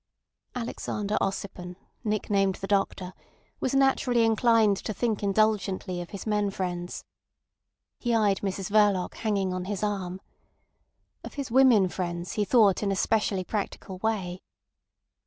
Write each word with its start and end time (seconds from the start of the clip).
Alexander 0.55 1.15
Ossipon, 1.21 1.75
nicknamed 2.03 2.55
the 2.55 2.65
Doctor, 2.65 3.13
was 3.59 3.75
naturally 3.75 4.25
inclined 4.25 4.77
to 4.77 4.95
think 4.95 5.21
indulgently 5.21 6.01
of 6.01 6.09
his 6.09 6.25
men 6.25 6.49
friends. 6.49 7.03
He 7.99 8.15
eyed 8.15 8.39
Mrs 8.39 8.71
Verloc 8.71 9.13
hanging 9.13 9.53
on 9.53 9.65
his 9.65 9.83
arm. 9.83 10.19
Of 11.23 11.35
his 11.35 11.51
women 11.51 11.87
friends 11.87 12.31
he 12.31 12.43
thought 12.43 12.81
in 12.81 12.91
a 12.91 12.95
specially 12.95 13.43
practical 13.43 13.99
way. 13.99 14.41